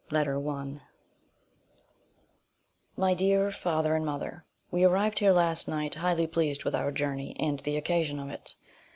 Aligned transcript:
LETTER 0.09 0.49
I 0.49 0.81
My 2.97 3.13
dear 3.13 3.51
father 3.51 3.93
and 3.93 4.03
mother, 4.03 4.43
We 4.71 4.83
arrived 4.83 5.19
here 5.19 5.31
last 5.31 5.67
night, 5.67 5.93
highly 5.93 6.25
pleased 6.25 6.63
with 6.63 6.73
our 6.73 6.91
journey, 6.91 7.35
and 7.39 7.59
the 7.59 7.77
occasion 7.77 8.17
of 8.19 8.31
it. 8.31 8.55